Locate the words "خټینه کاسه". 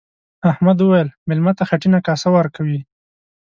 1.69-2.27